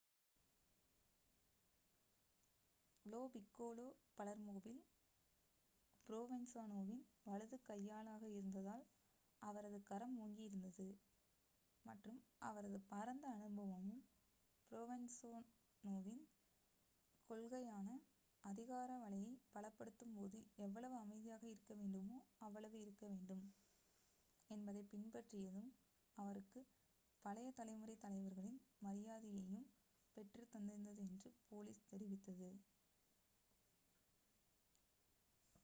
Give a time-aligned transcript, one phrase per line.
[3.05, 3.85] low Piccolo
[4.17, 4.81] பலெர்மோவில்
[6.09, 8.83] ப்ரோவென்சாநோவின் வலது கையாளாக இருந்ததால்
[9.41, 10.87] அவரது கரம் ஓங்கி இருந்தது
[11.85, 12.19] மற்றும்
[12.41, 14.03] அவரது பரந்த அனுபவமும்
[14.71, 16.23] ப்ரோவென்சாநோவின்
[17.29, 17.87] கொள்கையான
[18.43, 23.43] அதிகார வலையை பலப்படுத்தும் போது எவ்வளவு அமைதியாக இருக்க முடியுமோ அவ்வளவு இருக்க வேண்டும்
[24.49, 25.69] என்பதைப் பின்பற்றியதும்
[26.17, 26.71] அவருக்குப்
[27.25, 29.67] பழைய தலைமுறை தலைவர்களின் மரியாதையையும்
[30.17, 32.49] பெற்றுத் தந்திருந்தது என்று போலீஸ் தெரிவித்தது